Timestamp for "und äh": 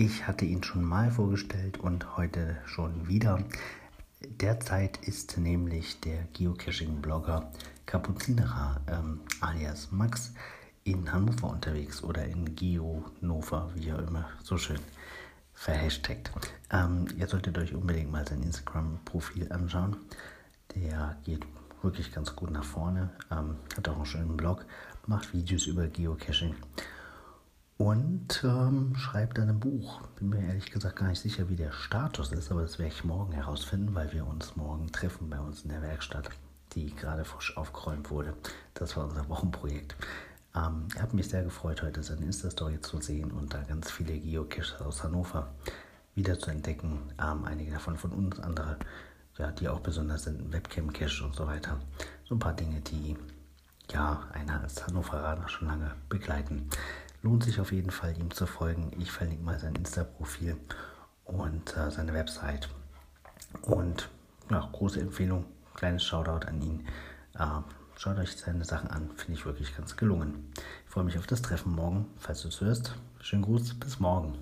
61.24-61.90